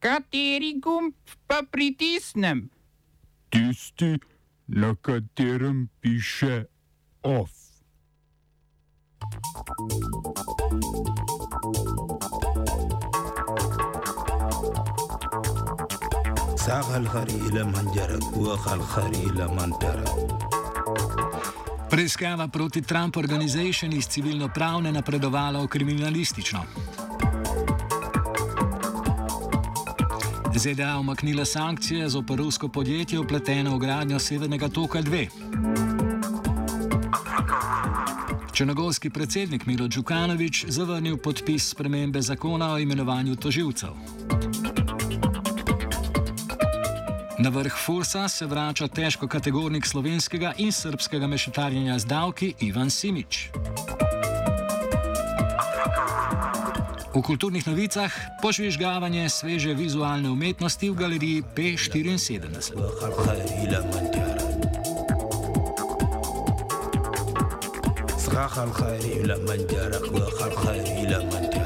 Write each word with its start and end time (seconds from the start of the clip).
Kateri 0.00 0.79
gumb 0.79 1.13
pa 1.47 1.61
pritisnem? 1.71 2.69
Tisti, 3.49 4.19
na 4.67 4.95
katerem 4.95 5.89
piše 6.01 6.65
OF. 7.23 7.61
ساق 16.55 16.95
الخريل 16.95 17.63
من 17.65 17.91
جرك 17.95 18.37
وخ 18.37 18.73
الخريل 18.73 19.47
من 19.47 19.79
ترك 19.79 20.41
Preiskava 21.91 22.47
proti 22.47 22.81
Trump 22.81 23.17
Organization 23.17 23.91
iz 23.91 24.07
civilno-pravne 24.07 24.91
napredovala 24.95 25.59
v 25.59 25.67
kriminalistično. 25.67 26.63
ZDA 30.55 30.97
omaknila 30.97 31.45
sankcije 31.45 32.09
za 32.09 32.19
operusko 32.19 32.67
podjetje 32.67 33.19
upleteno 33.19 33.75
v 33.75 33.79
gradnjo 33.79 34.19
Severnega 34.19 34.69
toka 34.69 35.01
2. 35.01 35.27
Črnogorski 38.53 39.09
predsednik 39.09 39.65
Milo 39.65 39.87
Djukanovič 39.87 40.65
zavrnil 40.67 41.17
podpis 41.17 41.69
spremembe 41.69 42.21
zakona 42.21 42.73
o 42.73 42.79
imenovanju 42.79 43.35
toživcev. 43.35 43.89
Na 47.39 47.49
vrh 47.49 47.73
Fursa 47.85 48.27
se 48.27 48.45
vrača 48.45 48.87
težko 48.87 49.27
kategornik 49.27 49.85
slovenskega 49.85 50.53
in 50.57 50.71
srpskega 50.71 51.27
mešetarjenja 51.27 51.99
z 51.99 52.05
davki 52.05 52.53
Ivan 52.59 52.89
Simič. 52.89 53.49
V 57.16 57.24
kulturnih 57.24 57.64
novicah 57.64 58.12
požvižgavanje 58.44 59.28
sveže 59.32 59.72
vizualne 59.72 60.28
umetnosti 60.28 60.84
v 60.90 60.94
galeriji 60.94 61.38
P74. 61.56 62.76
وخ 62.76 63.04
الخريل 63.04 63.72
من 63.92 64.04
ترك 64.12 64.46
صراخ 68.18 68.58
الخريل 68.58 69.28
من 69.48 69.60
جرك 69.66 70.04
وخ 70.12 70.38
الخريل 70.42 71.12
من 71.32 71.50
ترك 71.50 71.59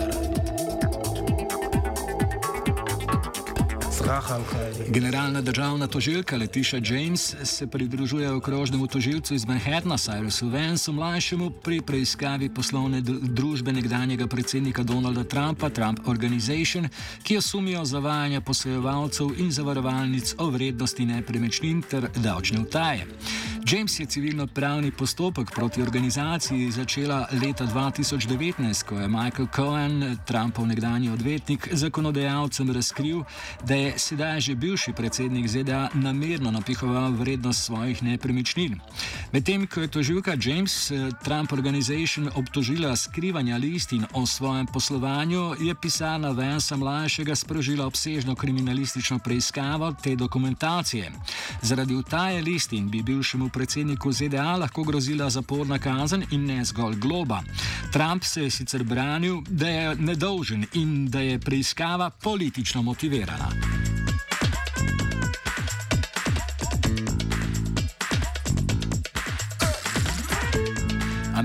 strahanka. 4.05 4.57
Generalna 4.87 5.41
državna 5.41 5.87
tožilka 5.87 6.37
Letiša 6.37 6.77
James 6.77 7.35
se 7.43 7.67
pridružuje 7.67 8.31
okrožnemu 8.31 8.87
tožilcu 8.87 9.33
iz 9.33 9.45
Manhattna, 9.45 9.97
Cyrusu 9.97 10.51
Vansu 10.51 10.93
mlajšemu, 10.93 11.49
pri 11.49 11.81
preiskavi 11.81 12.49
poslovne 12.49 13.01
družbe 13.01 13.73
nekdanjega 13.73 14.27
predsednika 14.27 14.83
Donalda 14.83 15.23
Trumpa, 15.23 15.69
Trump 15.69 15.99
Organization, 16.07 16.87
ki 17.23 17.33
jo 17.33 17.41
sumijo 17.41 17.85
zavajanja 17.85 18.41
poslojevalcev 18.41 19.27
in 19.37 19.51
zavarovalnic 19.51 20.35
o 20.37 20.49
vrednosti 20.49 21.05
nepremičnin 21.05 21.81
ter 21.81 22.09
davčne 22.15 22.59
utaje. 22.59 23.07
James 23.71 23.99
je 23.99 24.05
civilno-pravni 24.05 24.91
postopek 24.91 25.51
proti 25.51 25.81
organizaciji 25.81 26.71
začela 26.71 27.27
leta 27.31 27.65
2019, 27.65 28.83
ko 28.83 28.99
je 28.99 29.07
Michael 29.07 29.47
Cohen, 29.55 30.17
Trumpov 30.25 30.67
nekdanji 30.67 31.09
odvetnik, 31.09 31.69
zakonodajalcem 31.71 32.71
razkril, 32.71 33.23
da 33.63 33.75
je 33.75 33.93
sedaj 33.97 34.39
že 34.39 34.55
bivši 34.55 34.93
predsednik 34.93 35.47
ZDA 35.47 35.89
namerno 35.93 36.51
napihoval 36.51 37.11
vrednost 37.11 37.65
svojih 37.65 38.03
nepremičnin. 38.03 38.79
Medtem 39.33 39.67
ko 39.67 39.81
je 39.81 39.87
tožilka 39.87 40.37
James 40.41 40.91
eh, 40.91 41.09
Trump 41.23 41.53
Organization 41.53 42.29
obtožila 42.35 42.95
skrivanja 42.95 43.57
listin 43.57 44.05
o 44.13 44.25
svojem 44.25 44.67
poslovanju, 44.67 45.55
je 45.59 45.75
pisarna 45.75 46.29
Vansa 46.29 46.77
mlajšega 46.77 47.35
sprožila 47.35 47.85
obsežno 47.85 48.35
kriminalistično 48.35 49.19
preiskavo 49.19 49.93
te 50.03 50.15
dokumentacije. 50.15 51.11
Zaradi 51.61 51.95
utaje 51.95 52.41
listin 52.41 52.89
bi 52.89 53.03
bivšemu 53.03 53.54
predsedniku 53.55 54.11
ZDA 54.11 54.57
lahko 54.59 54.83
grozila 54.83 55.29
zaporna 55.29 55.79
kazen 55.79 56.25
in 56.31 56.45
ne 56.45 56.59
zgolj 56.65 56.99
globa. 56.99 57.39
Trump 57.93 58.23
se 58.23 58.43
je 58.43 58.51
sicer 58.51 58.83
branil, 58.83 59.41
da 59.49 59.69
je 59.69 59.95
nedolžen 59.95 60.67
in 60.73 61.07
da 61.09 61.19
je 61.19 61.39
preiskava 61.39 62.09
politično 62.09 62.81
motivirana. 62.81 63.84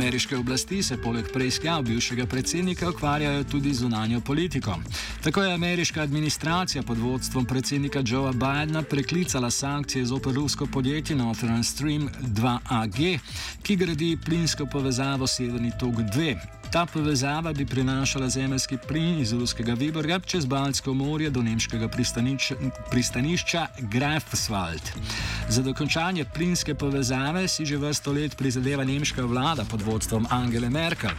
Ameriške 0.01 0.37
oblasti 0.37 0.83
se 0.83 0.97
poleg 0.97 1.27
preiskav 1.33 1.83
bivšega 1.83 2.27
predsednika 2.27 2.89
ukvarjajo 2.91 3.45
tudi 3.45 3.75
z 3.75 3.81
zunanjo 3.81 4.21
politiko. 4.21 4.77
Tako 5.23 5.43
je 5.43 5.55
ameriška 5.55 6.03
administracija 6.03 6.83
pod 6.83 6.99
vodstvom 6.99 7.45
predsednika 7.45 8.03
Joea 8.07 8.33
Bidena 8.33 8.83
preklicala 8.83 9.51
sankcije 9.51 10.05
zoper 10.05 10.33
rusko 10.35 10.67
podjetje 10.67 11.17
Northern 11.17 11.65
Stream 11.65 12.09
2AG, 12.23 13.19
ki 13.63 13.77
gradi 13.77 14.19
plinsko 14.25 14.67
povezavo 14.67 15.27
Severni 15.27 15.73
tok 15.81 15.95
2. 15.95 16.60
Ta 16.73 16.87
povezava 16.87 17.53
bi 17.53 17.67
prinašala 17.67 18.29
zemljski 18.29 18.77
plin 18.89 19.21
iz 19.21 19.33
ruskega 19.33 19.75
Viborga 19.75 20.21
čez 20.27 20.47
Baltsko 20.47 20.95
morje 20.95 21.31
do 21.31 21.43
nemškega 21.43 21.89
pristanič, 21.89 22.53
pristanišča 22.91 23.67
Greifswald. 23.79 24.93
Za 25.49 25.63
dokončanje 25.63 26.25
plinske 26.35 26.75
povezave 26.75 27.49
si 27.49 27.67
že 27.67 27.77
vrsto 27.77 28.13
let 28.13 28.37
prizadeva 28.37 28.85
nemška 28.85 29.25
vlada 29.25 29.65
pod 29.65 29.83
vodstvom 29.83 30.27
Angele 30.31 30.71
Merkel. 30.71 31.11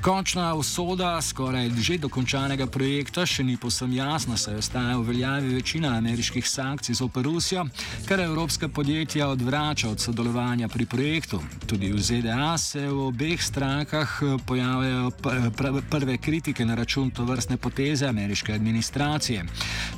Končna 0.00 0.54
usoda 0.54 1.22
skoraj 1.22 1.68
že 1.76 1.98
dokončanega 2.00 2.64
projekta 2.66 3.26
še 3.28 3.44
ni 3.44 3.58
posem 3.60 3.92
jasna, 3.92 4.36
saj 4.40 4.56
ostaja 4.56 4.94
v 4.96 5.04
veljavi 5.10 5.54
večina 5.54 5.90
ameriških 5.98 6.46
sankcij 6.48 6.96
zoper 6.96 7.24
Rusijo, 7.28 7.66
kar 8.08 8.20
evropska 8.20 8.68
podjetja 8.68 9.28
odvrača 9.28 9.90
od 9.90 10.00
sodelovanja 10.00 10.68
pri 10.68 10.86
projektu. 10.86 11.42
Tudi 11.66 11.92
v 11.92 12.00
ZDA 12.00 12.56
se 12.58 12.86
v 12.88 13.10
obeh 13.10 13.42
strankah 13.42 14.08
eh, 14.22 14.38
pojavljajo 14.46 15.10
pr- 15.20 15.50
pr- 15.52 15.82
prve 15.90 16.16
kritike 16.16 16.64
na 16.64 16.74
račun 16.74 17.10
to 17.10 17.24
vrstne 17.28 17.56
poteze 17.56 18.08
ameriške 18.08 18.52
administracije. 18.56 19.44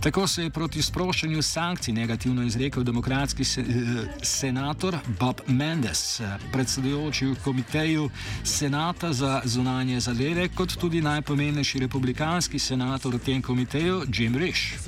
Tako 0.02 0.26
se 0.26 0.42
je 0.42 0.50
proti 0.50 0.82
sproščanju 0.82 1.42
sankcij 1.42 1.94
negativno 1.94 2.42
izrekel 2.42 2.82
demokratski 2.82 3.44
se, 3.44 3.60
eh, 3.60 4.10
senator 4.22 4.98
Bob 5.20 5.46
Mendes, 5.46 6.20
eh, 6.20 6.38
predsedujoči 6.52 7.26
v 7.26 7.38
komiteju 7.44 8.10
Senata 8.44 9.12
za 9.12 9.40
zunanje 9.44 9.91
zadeve, 10.00 10.48
kot 10.48 10.76
tudi 10.80 11.00
najpomembnejši 11.00 11.78
republikanski 11.78 12.58
senator 12.58 13.14
v 13.14 13.18
tem 13.18 13.42
komiteju 13.42 14.02
Jim 14.08 14.36
Risch. 14.36 14.78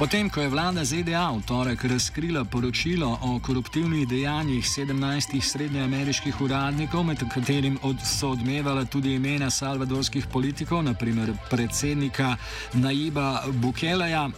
Potem, 0.00 0.30
ko 0.32 0.40
je 0.40 0.48
vlada 0.48 0.80
ZDA 0.80 1.28
v 1.28 1.42
torek 1.44 1.84
razkrila 1.84 2.44
poročilo 2.48 3.18
o 3.20 3.36
koruptivnih 3.44 4.08
dejanjih 4.08 4.64
17 4.64 5.36
srednjeameriških 5.44 6.40
uradnikov, 6.40 7.04
med 7.04 7.20
katerim 7.28 7.76
od, 7.82 8.00
so 8.00 8.30
odmevala 8.32 8.84
tudi 8.84 9.12
imena 9.14 9.50
salvadorskih 9.50 10.26
politikov, 10.32 10.82
naprimer 10.88 11.34
predsednika 11.50 12.36
Naiba 12.72 13.42
Bukeleja, 13.52 14.30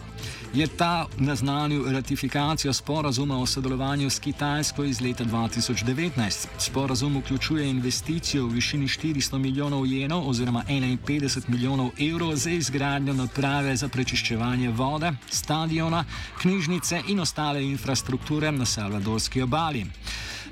je 0.53 0.67
ta 0.67 1.05
naznanil 1.17 1.91
ratifikacijo 1.91 2.73
sporazuma 2.73 3.37
o 3.37 3.45
sodelovanju 3.45 4.09
s 4.09 4.19
Kitajsko 4.19 4.83
iz 4.83 5.01
leta 5.01 5.23
2019. 5.23 6.47
Sporazum 6.57 7.17
vključuje 7.17 7.69
investicijo 7.69 8.45
v 8.45 8.53
višini 8.53 8.87
400 8.87 9.37
milijonov 9.37 9.85
jenov 9.87 10.29
oziroma 10.29 10.63
51 10.69 11.41
milijonov 11.47 11.89
evrov 11.99 12.35
za 12.35 12.49
izgradnjo 12.49 13.13
naprave 13.13 13.75
za 13.75 13.87
prečiščevanje 13.87 14.69
vode, 14.69 15.11
stadiona, 15.53 16.05
knjižnice 16.41 17.01
in 17.07 17.19
ostale 17.19 17.63
infrastrukture 17.63 18.51
na 18.51 18.65
salvadorski 18.65 19.41
obali. 19.41 19.85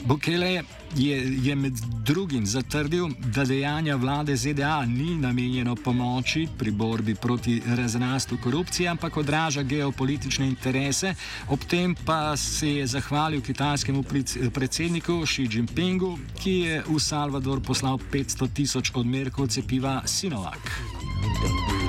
Bukele 0.06 0.64
je, 0.96 1.38
je 1.46 1.56
med 1.56 1.74
drugim 2.06 2.46
zatrdil, 2.46 3.08
da 3.20 3.46
dejanja 3.46 3.96
vlade 3.96 4.36
ZDA 4.36 4.86
ni 4.86 5.16
namenjeno 5.16 5.76
pomoči 5.76 6.48
pri 6.58 6.72
borbi 6.72 7.16
proti 7.16 7.62
razrastu 7.66 8.38
korupcije, 8.44 8.90
ampak 8.90 9.18
odraža 9.18 9.64
geopolitične 9.64 10.48
interese, 10.48 11.16
ob 11.50 11.60
tem 11.70 11.96
pa 12.06 12.38
se 12.38 12.70
je 12.70 12.88
zahvalil 12.88 13.42
kitajskemu 13.42 14.04
predsedniku 14.54 15.22
Xi 15.26 15.48
Jinpingu, 15.52 16.18
ki 16.44 16.52
je 16.52 16.84
v 16.88 17.00
Salvador 17.00 17.62
poslal 17.62 17.98
500 18.12 18.54
tisoč 18.54 18.92
odmerkov 18.96 19.48
cepiva 19.48 20.02
Sinovac. 20.06 20.62
lundan 21.22 21.70
duri 21.70 21.81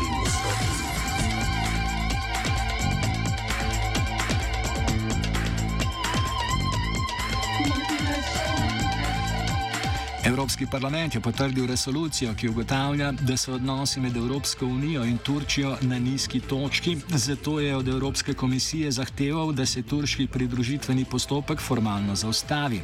Evropski 10.32 10.66
parlament 10.66 11.14
je 11.14 11.20
potrdil 11.20 11.66
resolucijo, 11.66 12.32
ki 12.34 12.48
ugotavlja, 12.48 13.10
da 13.12 13.36
so 13.36 13.52
odnosi 13.54 14.00
med 14.00 14.16
Evropsko 14.16 14.66
unijo 14.66 15.04
in 15.04 15.18
Turčijo 15.18 15.76
na 15.80 15.98
nizki 15.98 16.40
točki, 16.40 16.96
zato 17.08 17.60
je 17.60 17.76
od 17.76 17.88
Evropske 17.88 18.34
komisije 18.34 18.90
zahteval, 18.90 19.52
da 19.52 19.66
se 19.66 19.82
turški 19.82 20.26
pridružitveni 20.26 21.04
postopek 21.04 21.60
formalno 21.60 22.16
zaustavi. 22.16 22.80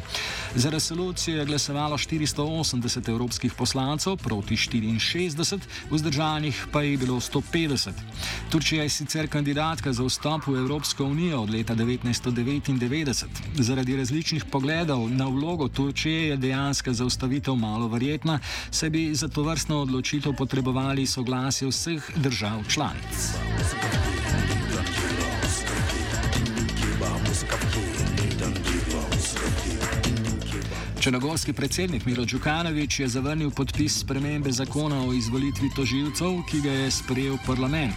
Za 0.55 0.71
resolucijo 0.71 1.39
je 1.39 1.45
glasovalo 1.45 1.99
480 1.99 3.09
evropskih 3.09 3.55
poslancev 3.55 4.17
proti 4.17 4.57
64, 4.57 5.59
vzdržanih 5.91 6.67
pa 6.73 6.83
je 6.83 6.97
bilo 6.97 7.17
150. 7.21 7.91
Turčija 8.51 8.83
je 8.83 8.89
sicer 8.89 9.29
kandidatka 9.29 9.93
za 9.93 10.05
vstop 10.05 10.47
v 10.47 10.59
Evropsko 10.59 11.05
unijo 11.05 11.43
od 11.43 11.51
leta 11.51 11.75
1999. 11.75 13.25
Zaradi 13.55 13.97
različnih 13.97 14.45
pogledov 14.45 15.09
na 15.11 15.27
vlogo 15.27 15.69
Turčije 15.69 16.29
je 16.29 16.37
dejanska 16.37 16.93
zaustavitev 17.39 17.57
malo 17.57 17.89
verjetna, 17.89 18.39
saj 18.71 18.91
bi 18.91 19.15
za 19.15 19.29
to 19.29 19.43
vrstno 19.43 19.83
odločitev 19.83 20.33
potrebovali 20.33 21.07
soglasje 21.07 21.69
vseh 21.69 22.03
držav 22.17 22.65
članic. 22.69 24.58
Črnogorski 31.01 31.53
predsednik 31.53 32.07
Milo 32.07 32.25
Đukanovič 32.25 33.01
je 33.01 33.09
zavrnil 33.09 33.51
podpis 33.51 33.99
spremembe 33.99 34.51
zakona 34.53 34.99
o 35.07 35.13
izvolitvi 35.13 35.71
tožilcev, 35.77 36.43
ki 36.51 36.61
ga 36.61 36.73
je 36.73 36.91
sprejel 36.91 37.37
parlament. 37.47 37.95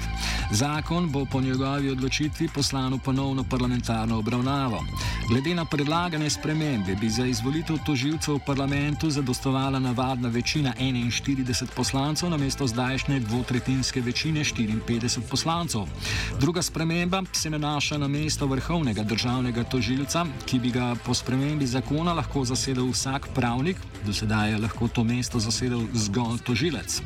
Zakon 0.52 1.10
bo 1.10 1.26
po 1.26 1.42
njegovi 1.42 1.90
odločitvi 1.90 2.48
poslan 2.54 2.94
v 2.94 3.00
ponovno 3.00 3.44
parlamentarno 3.44 4.20
obravnavo. 4.20 4.84
Glede 5.30 5.56
na 5.56 5.66
predlagane 5.66 6.30
spremembe 6.30 6.96
bi 6.96 7.10
za 7.10 7.26
izvolitev 7.26 7.78
tožilcev 7.86 8.36
v 8.36 8.46
parlamentu 8.46 9.10
zadostovala 9.10 9.80
navadna 9.80 10.30
večina 10.30 10.74
41 10.80 11.66
poslancev 11.76 12.30
namesto 12.30 12.68
zdajšnje 12.68 13.20
dvotretinske 13.20 14.02
večine 14.02 14.44
54 14.44 15.20
poslancev. 15.30 15.82
Druga 16.40 16.62
sprememba 16.62 17.24
se 17.34 17.50
nanaša 17.50 17.98
na 17.98 18.08
mesto 18.08 18.46
vrhovnega 18.46 19.04
državnega 19.04 19.64
tožilca, 19.64 20.26
ki 20.46 20.60
bi 20.60 20.72
ga 20.72 20.96
po 21.06 21.14
spremembi 21.14 21.68
zakona 21.68 22.14
lahko 22.14 22.46
zasedel 22.46 22.91
vsak 22.92 23.28
pravnik, 23.36 23.78
do 24.06 24.14
sedaj 24.14 24.52
je 24.52 24.58
lahko 24.58 24.88
to 24.88 25.04
mesto 25.04 25.40
zasedel 25.40 25.82
zgolj 25.94 26.40
tožilec. 26.46 27.02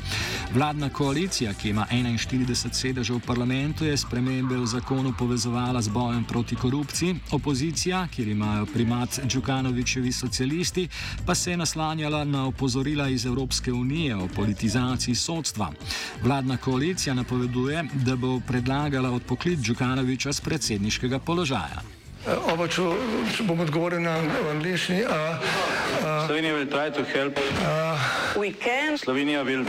Vladna 0.54 0.88
koalicija, 0.88 1.54
ki 1.54 1.70
ima 1.70 1.86
41 1.90 2.72
sedežev 2.72 3.16
v 3.16 3.26
parlamentu, 3.26 3.84
je 3.84 3.96
spremembe 3.96 4.56
v 4.56 4.66
zakonu 4.66 5.12
povezovala 5.18 5.82
z 5.82 5.88
bojem 5.88 6.24
proti 6.24 6.56
korupciji, 6.56 7.16
opozicija, 7.32 8.08
kjer 8.14 8.28
imajo 8.28 8.66
primat 8.66 9.20
Džukanovičevi 9.26 10.12
socialisti, 10.12 10.88
pa 11.26 11.34
se 11.34 11.50
je 11.50 11.56
naslanjala 11.56 12.24
na 12.24 12.46
opozorila 12.46 13.08
iz 13.08 13.26
Evropske 13.26 13.72
unije 13.72 14.16
o 14.16 14.28
politizaciji 14.28 15.14
sodstva. 15.14 15.72
Vladna 16.22 16.56
koalicija 16.56 17.14
napoveduje, 17.14 17.84
da 17.94 18.16
bo 18.16 18.40
predlagala 18.40 19.10
odpoklit 19.10 19.58
Džukanoviča 19.58 20.32
z 20.32 20.40
predsedniškega 20.40 21.18
položaja. 21.18 21.95
Oba, 22.26 22.66
če, 22.66 22.82
če 23.36 23.44
bom 23.46 23.60
odgovoril 23.62 24.00
na 24.02 24.16
angliški. 24.50 25.04
Slovenia 26.26 26.54
will 26.58 26.66
try 26.66 26.90
to 26.90 27.04
help. 27.04 27.38
We 28.36 28.50
can 28.50 28.98
Slovenia 28.98 29.44
will 29.46 29.62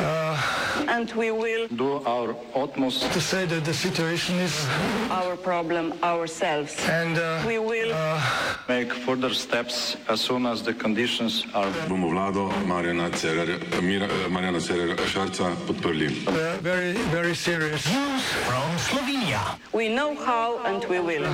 and 0.89 1.11
we 1.13 1.29
will 1.31 1.67
do 1.69 2.01
our 2.05 2.35
utmost 2.55 3.05
To 3.13 3.21
say 3.21 3.45
that 3.45 3.63
the 3.63 3.73
situation 3.73 4.35
is, 4.39 4.65
our 5.09 5.37
problem 5.37 5.93
ourselves. 6.01 6.73
and 6.89 7.17
uh, 7.17 7.43
We 7.45 7.59
will 7.59 7.93
make 8.67 8.91
further 9.05 9.33
steps 9.33 9.95
as 10.09 10.19
soon 10.21 10.45
as 10.45 10.63
the 10.63 10.73
conditions 10.73 11.45
are 11.53 11.69
bomo 11.87 12.09
vlado 12.09 12.49
Marjana 12.65 13.09
Cererja, 13.13 13.61
Mira, 13.81 14.07
Marjana 14.29 14.59
Cererja 14.59 14.97
Šarca 15.05 15.53
podprli. 15.69 16.09
uh, 16.27 16.57
very, 16.61 16.93
very 17.13 17.35
serious. 17.35 17.85
we 19.73 19.89
know 19.89 20.15
how 20.15 20.57
and 20.65 20.83
we 20.85 20.99
will. 20.99 21.25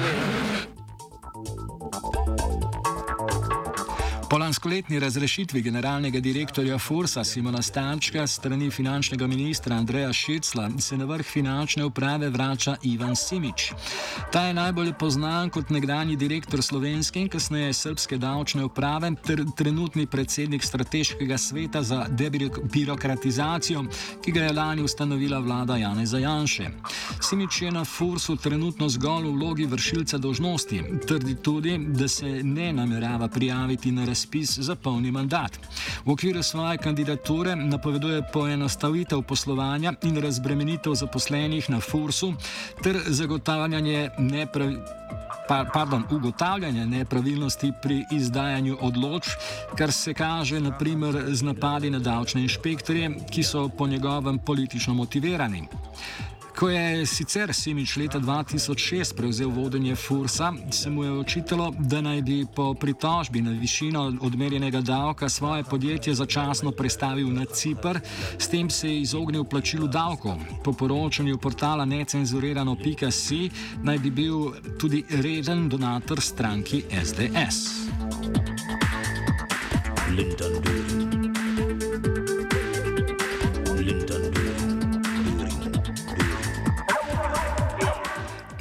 Po 4.34 4.38
lanskoletni 4.38 5.00
razrešitvi 5.00 5.62
generalnega 5.62 6.20
direktorja 6.20 6.78
Fursa 6.80 7.24
Simona 7.24 7.62
Stančka 7.62 8.28
strani 8.28 8.72
finančnega 8.72 9.28
ministra 9.28 9.76
Andreja 9.76 10.14
Šircla 10.14 10.70
se 10.80 10.98
na 10.98 11.06
vrh 11.06 11.26
finančne 11.26 11.86
uprave 11.86 12.30
vrača 12.30 12.76
Ivan 12.84 13.16
Simič. 13.16 13.72
Ta 14.32 14.42
je 14.42 14.54
najbolj 14.54 14.94
poznan 15.00 15.50
kot 15.50 15.70
nekdani 15.70 16.16
direktor 16.16 16.64
slovenske 16.64 17.22
in 17.22 17.30
kasneje 17.30 17.74
srpske 17.74 18.18
davčne 18.18 18.66
uprave 18.66 19.12
ter 19.26 19.46
trenutni 19.58 20.08
predsednik 20.08 20.64
strateškega 20.64 21.38
sveta 21.38 21.84
za 21.84 22.08
debirokratizacijo, 22.10 23.86
ki 24.26 24.32
ga 24.32 24.44
je 24.44 24.54
lani 24.54 24.82
ustanovila 24.82 25.40
vlada 25.40 25.78
Janeza 25.78 26.18
Janše. 26.18 26.70
Simič 27.22 27.62
je 27.62 27.72
na 27.72 27.86
Fursu 27.86 28.36
trenutno 28.36 28.90
zgolj 28.90 29.30
v 29.30 29.38
vlogi 29.38 29.66
vršilca 29.66 30.18
dožnosti. 30.18 30.84
Trdi 31.08 31.36
tudi, 31.36 31.78
da 31.78 32.08
se 32.08 32.26
ne 32.44 32.74
namerava 32.74 33.28
prijaviti 33.28 33.92
na 33.92 34.06
razpis 34.06 34.23
za 34.62 34.76
polni 34.76 35.12
mandat. 35.12 35.60
V 36.06 36.12
okviru 36.12 36.44
svoje 36.44 36.78
kandidature 36.78 37.56
napoveduje 37.56 38.22
poenostavitev 38.34 39.22
poslovanja 39.22 39.94
in 40.04 40.18
razbremenitev 40.18 40.94
zaposlenih 40.94 41.70
na 41.70 41.80
Fursu 41.80 42.34
ter 42.84 43.00
zagotavljanje 43.08 44.10
nepravi. 44.18 44.78
Pa, 45.48 45.66
pardon, 45.74 46.04
ugotavljanje 46.12 46.86
nepravilnosti 46.86 47.72
pri 47.82 48.06
izdajanju 48.12 48.78
odločb, 48.82 49.32
kar 49.78 49.92
se 49.92 50.14
kaže 50.14 50.60
naprimer 50.60 51.24
z 51.28 51.44
napadi 51.44 51.90
na 51.90 52.00
davčne 52.00 52.42
inšpektorje, 52.42 53.10
ki 53.32 53.44
so 53.44 53.68
po 53.70 53.88
njegovem 53.88 54.40
politično 54.40 54.94
motivirani. 54.94 55.68
Ko 56.60 56.70
je 56.70 57.06
sicer 57.06 57.54
Simič 57.54 57.98
leta 57.98 58.20
2006 58.20 59.16
prevzel 59.18 59.50
vodenje 59.50 59.96
Fursa, 59.96 60.54
se 60.72 60.90
mu 60.90 61.04
je 61.04 61.12
očitalo, 61.12 61.74
da 61.80 62.02
naj 62.02 62.22
bi 62.22 62.46
po 62.56 62.74
pritožbi 62.74 63.42
na 63.42 63.52
višino 63.52 64.14
odmerjenega 64.22 64.82
davka 64.82 65.30
svoje 65.30 65.64
podjetje 65.64 66.14
začasno 66.14 66.72
prestavil 66.72 67.34
na 67.34 67.46
Cipr, 67.46 68.00
s 68.38 68.48
tem 68.48 68.70
se 68.70 68.90
je 68.90 69.02
izognil 69.02 69.44
plačilu 69.44 69.88
davkov. 69.88 70.38
Po 70.64 70.74
poročanju 70.74 71.38
portala 71.38 71.86
necenzurirano.si 71.86 73.50
naj 73.84 73.98
bi 73.98 74.12
bil 74.12 74.52
tudi 74.80 75.04
reden 75.10 75.70
donator 75.70 76.22
stranki 76.22 76.84
SDS. 77.06 78.03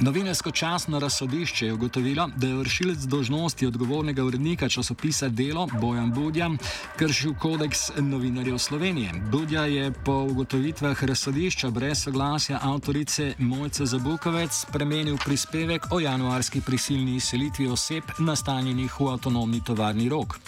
Novinarsko 0.03 0.51
časno 0.51 0.99
razsodišče 0.99 1.65
je 1.65 1.73
ugotovilo, 1.73 2.29
da 2.35 2.47
je 2.47 2.55
vršilec 2.55 2.97
dožnosti 2.99 3.67
odgovornega 3.67 4.23
urednika 4.23 4.69
časopisa 4.69 5.29
Delo 5.29 5.67
Bojan 5.81 6.11
Budja 6.13 6.49
kršil 6.97 7.33
kodeks 7.39 7.79
novinarjev 7.97 8.57
Slovenije. 8.57 9.13
Budja 9.31 9.65
je 9.65 9.91
po 10.05 10.11
ugotovitvah 10.11 11.03
razsodišča 11.03 11.69
brez 11.69 12.03
soglasja 12.03 12.59
avtorice 12.61 13.33
Mojce 13.37 13.85
Zabukovec 13.85 14.51
spremenil 14.53 15.17
prispevek 15.25 15.87
o 15.91 15.99
januarski 15.99 16.61
prisilni 16.61 17.15
izselitvi 17.15 17.67
oseb 17.67 18.03
nastanjenih 18.19 18.99
v 18.99 19.07
avtonomni 19.07 19.63
tovarni 19.63 20.09
rok. 20.09 20.39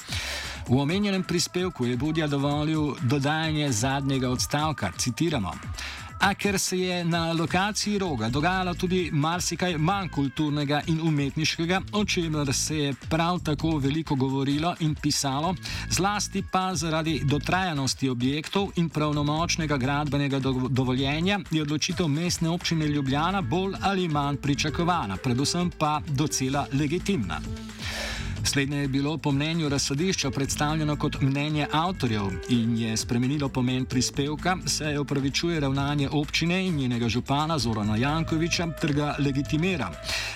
V 0.68 0.82
omenjenem 0.82 1.24
prispevku 1.24 1.86
je 1.86 1.98
Budja 1.98 2.28
dovolil 2.28 2.96
dodajanje 3.02 3.72
zadnjega 3.72 4.30
odstavka, 4.30 4.92
citiramo. 4.98 5.54
A 6.20 6.34
ker 6.34 6.60
se 6.60 6.78
je 6.78 7.04
na 7.06 7.34
lokaciji 7.34 8.00
roga 8.00 8.30
dogajalo 8.30 8.74
tudi 8.74 9.10
marsikaj 9.14 9.78
manj 9.78 10.10
kulturnega 10.10 10.82
in 10.88 11.02
umetniškega, 11.02 11.82
o 11.92 12.06
čemer 12.06 12.54
se 12.54 12.78
je 12.78 12.94
prav 13.10 13.40
tako 13.40 13.78
veliko 13.78 14.16
govorilo 14.16 14.76
in 14.80 14.96
pisalo, 14.96 15.56
zlasti 15.90 16.44
pa 16.52 16.76
zaradi 16.76 17.22
dotrajanosti 17.24 18.10
objektov 18.10 18.72
in 18.76 18.90
pravnomočnega 18.90 19.78
gradbenega 19.78 20.40
do 20.40 20.52
dovoljenja, 20.70 21.40
je 21.52 21.62
odločitev 21.62 22.08
mestne 22.08 22.50
občine 22.50 22.88
Ljubljana 22.88 23.42
bolj 23.42 23.74
ali 23.82 24.08
manj 24.08 24.38
pričakovana, 24.38 25.18
predvsem 25.18 25.72
pa 25.78 26.02
docela 26.08 26.68
legitimna. 26.74 27.42
Slednje 28.46 28.78
je 28.78 28.88
bilo 28.88 29.18
po 29.18 29.32
mnenju 29.32 29.70
razsodišča 29.70 30.32
predstavljeno 30.32 30.96
kot 30.96 31.22
mnenje 31.22 31.68
avtorjev 31.72 32.24
in 32.50 32.78
je 32.78 32.98
spremenilo 32.98 33.50
pomen 33.50 33.86
prispevka, 33.86 34.58
saj 34.66 34.98
opravičuje 34.98 35.60
ravnanje 35.60 36.10
občine 36.12 36.68
in 36.68 36.76
njenega 36.76 37.10
župana 37.10 37.60
Zorana 37.60 37.98
Jankoviča 37.98 38.68
ter 38.82 38.94
ga 38.94 39.16
legitimira. 39.20 39.92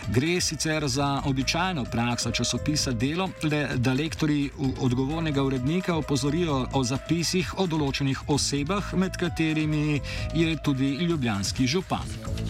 Gre 0.07 0.41
sicer 0.41 0.87
za 0.87 1.21
običajno 1.25 1.85
prakso 1.85 2.31
časopisa 2.31 2.91
Delo, 2.91 3.29
le 3.43 3.67
da 3.75 3.93
lektori 3.93 4.49
odgovornega 4.79 5.43
urednika 5.43 5.95
opozorijo 5.95 6.67
o 6.73 6.83
zapisih 6.83 7.53
o 7.57 7.67
določenih 7.67 8.21
osebah, 8.27 8.93
med 8.93 9.17
katerimi 9.17 10.01
je 10.33 10.57
tudi 10.63 10.89
ljubljanski 10.89 11.67
župan. 11.67 12.48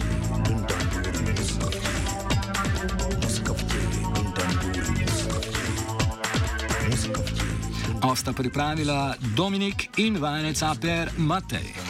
Osta 8.02 8.32
pripravila 8.32 9.14
Dominik 9.36 9.98
in 9.98 10.20
vajenec 10.20 10.62
Aper 10.62 11.10
Matej. 11.16 11.89